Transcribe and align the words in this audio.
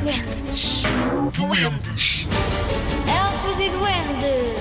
Duendes. 0.00 0.82
Duendes. 1.32 2.26
Elfos 3.08 3.60
e 3.60 3.68
duendes. 3.68 4.58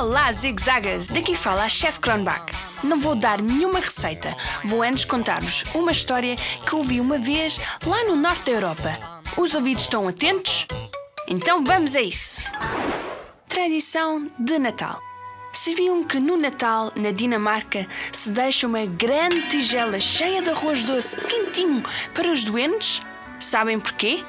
Olá, 0.00 0.32
zigzaggers! 0.32 1.08
Daqui 1.08 1.34
fala 1.34 1.64
a 1.64 1.68
Chef 1.68 2.00
Kronbach. 2.00 2.46
Não 2.82 2.98
vou 2.98 3.14
dar 3.14 3.42
nenhuma 3.42 3.80
receita, 3.80 4.34
vou 4.64 4.82
antes 4.82 5.04
contar-vos 5.04 5.64
uma 5.74 5.92
história 5.92 6.36
que 6.36 6.74
ouvi 6.74 7.00
uma 7.00 7.18
vez 7.18 7.60
lá 7.84 8.04
no 8.04 8.16
norte 8.16 8.46
da 8.46 8.52
Europa. 8.52 9.22
Os 9.36 9.54
ouvidos 9.54 9.84
estão 9.84 10.08
atentos? 10.08 10.66
Então 11.28 11.62
vamos 11.62 11.94
a 11.94 12.00
isso! 12.00 12.44
Tradição 13.46 14.30
de 14.38 14.58
Natal. 14.58 15.00
Sabiam 15.66 16.04
que 16.04 16.20
no 16.20 16.36
Natal, 16.36 16.92
na 16.94 17.10
Dinamarca, 17.10 17.88
se 18.12 18.30
deixa 18.30 18.68
uma 18.68 18.84
grande 18.84 19.42
tigela 19.48 19.98
cheia 19.98 20.40
de 20.40 20.50
arroz 20.50 20.84
doce 20.84 21.16
quentinho 21.16 21.82
para 22.14 22.30
os 22.30 22.44
doentes? 22.44 23.02
Sabem 23.40 23.80
porquê? 23.80 24.22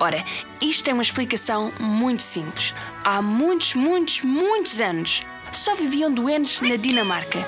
Ora, 0.00 0.20
isto 0.60 0.82
tem 0.82 0.94
uma 0.94 1.02
explicação 1.04 1.72
muito 1.78 2.24
simples. 2.24 2.74
Há 3.04 3.22
muitos, 3.22 3.74
muitos, 3.74 4.22
muitos 4.22 4.80
anos 4.80 5.24
só 5.52 5.76
viviam 5.76 6.12
doentes 6.12 6.60
na 6.60 6.74
Dinamarca, 6.74 7.38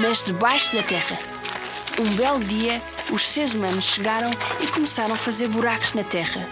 mas 0.00 0.22
debaixo 0.22 0.72
da 0.76 0.84
terra. 0.84 1.18
Um 1.98 2.14
belo 2.14 2.38
dia, 2.38 2.80
os 3.10 3.28
seres 3.28 3.52
humanos 3.52 3.86
chegaram 3.86 4.30
e 4.60 4.68
começaram 4.68 5.14
a 5.14 5.18
fazer 5.18 5.48
buracos 5.48 5.92
na 5.94 6.04
terra. 6.04 6.48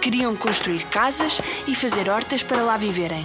Queriam 0.00 0.36
construir 0.36 0.84
casas 0.84 1.40
e 1.66 1.74
fazer 1.74 2.08
hortas 2.08 2.40
para 2.40 2.62
lá 2.62 2.76
viverem. 2.76 3.24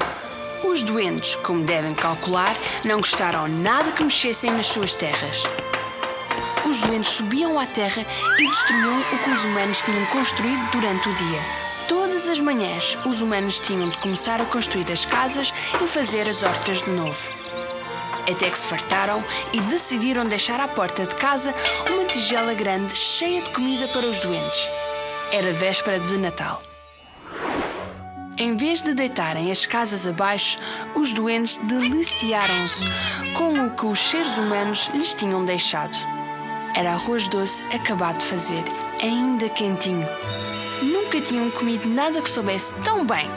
Os 0.68 0.82
doentes, 0.82 1.36
como 1.36 1.64
devem 1.64 1.94
calcular, 1.94 2.54
não 2.84 2.98
gostaram 2.98 3.48
nada 3.48 3.92
que 3.92 4.04
mexessem 4.04 4.52
nas 4.52 4.66
suas 4.66 4.94
terras. 4.94 5.44
Os 6.68 6.82
doentes 6.82 7.12
subiam 7.12 7.60
à 7.60 7.66
terra 7.66 8.06
e 8.40 8.48
destruíam 8.48 9.00
o 9.00 9.18
que 9.24 9.30
os 9.30 9.46
humanos 9.46 9.82
tinham 9.82 10.06
construído 10.08 10.72
durante 10.72 11.08
o 11.08 11.14
dia. 11.14 11.40
Todas 11.88 12.28
as 12.28 12.40
manhãs, 12.40 12.98
os 13.06 13.22
humanos 13.22 13.60
tinham 13.60 13.88
de 13.90 13.98
começar 13.98 14.42
a 14.42 14.46
construir 14.46 14.92
as 14.92 15.06
casas 15.06 15.54
e 15.82 15.88
fazer 15.88 16.28
as 16.28 16.42
hortas 16.42 16.82
de 16.82 16.90
novo. 16.90 17.32
Até 18.30 18.50
que 18.50 18.58
se 18.58 18.68
fartaram 18.68 19.24
e 19.54 19.62
decidiram 19.62 20.26
deixar 20.26 20.60
à 20.60 20.68
porta 20.68 21.06
de 21.06 21.16
casa 21.16 21.54
uma 21.92 22.06
tigela 22.06 22.56
grande 22.56 22.96
cheia 22.96 23.42
de 23.42 23.54
comida 23.54 23.88
para 23.90 24.06
os 24.06 24.20
doentes. 24.20 24.68
Era 25.32 25.54
véspera 25.54 26.00
de 26.00 26.18
Natal. 26.18 26.62
Em 28.38 28.58
vez 28.58 28.82
de 28.82 28.94
deitarem 28.94 29.50
as 29.50 29.66
casas 29.66 30.06
abaixo, 30.06 30.60
os 30.94 31.14
doentes 31.14 31.56
deliciaram-se 31.56 32.84
com 33.34 33.66
o 33.66 33.72
que 33.72 33.86
os 33.86 33.98
seres 33.98 34.38
humanos 34.38 34.90
lhes 34.94 35.14
tinham 35.14 35.46
deixado. 35.46 35.96
Era 36.76 36.92
arroz 36.92 37.30
doce 37.30 37.64
acabado 37.74 38.18
de 38.18 38.26
fazer, 38.26 38.62
ainda 39.02 39.48
quentinho. 39.48 40.06
Nunca 40.84 41.22
tinham 41.22 41.50
comido 41.50 41.88
nada 41.88 42.22
que 42.22 42.30
soubesse 42.30 42.74
tão 42.84 43.06
bem. 43.06 43.30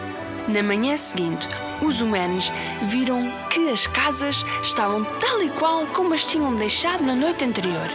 Na 0.49 0.65
manhã 0.65 0.97
seguinte, 0.97 1.47
os 1.81 2.01
humanos 2.01 2.51
viram 2.83 3.33
que 3.51 3.69
as 3.69 3.87
casas 3.87 4.45
estavam 4.65 5.05
tal 5.05 5.41
e 5.41 5.51
qual 5.51 5.87
como 5.87 6.13
as 6.13 6.25
tinham 6.25 6.57
deixado 6.57 7.05
na 7.05 7.15
noite 7.15 7.45
anterior. 7.45 7.89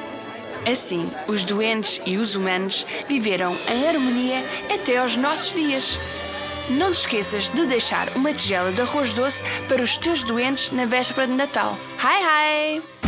Assim, 0.66 1.12
os 1.28 1.44
doentes 1.44 2.02
e 2.06 2.16
os 2.18 2.38
humanos 2.38 2.86
viveram 3.10 3.58
em 3.68 3.90
harmonia 3.90 4.42
até 4.74 5.00
aos 5.00 5.18
nossos 5.18 5.54
dias. 5.54 6.00
Não 6.70 6.92
te 6.92 7.00
esqueças 7.00 7.50
de 7.50 7.66
deixar 7.66 8.10
uma 8.16 8.34
tigela 8.34 8.72
de 8.72 8.82
arroz 8.82 9.14
doce 9.14 9.44
para 9.68 9.82
os 9.82 9.98
teus 9.98 10.24
doentes 10.24 10.72
na 10.72 10.86
véspera 10.86 11.28
de 11.28 11.34
Natal. 11.34 11.78
Hi, 12.00 12.80
hi! 12.80 13.03